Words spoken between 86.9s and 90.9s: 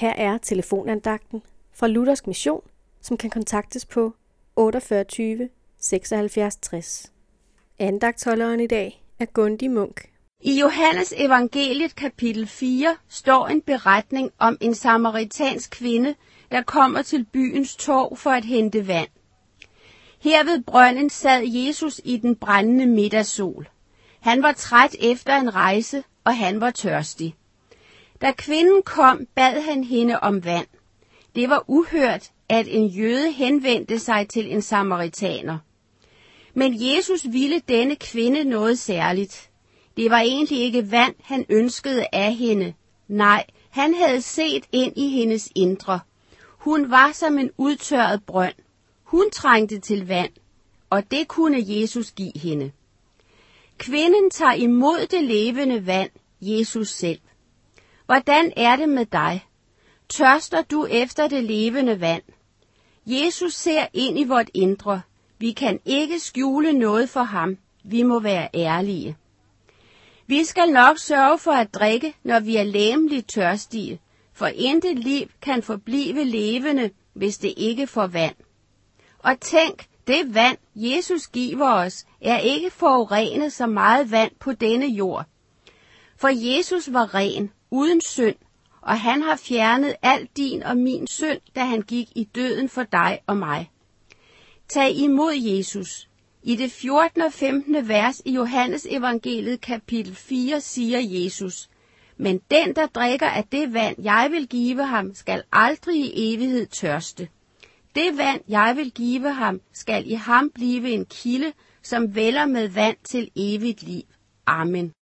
var ren, uden synd, og han har fjernet al din og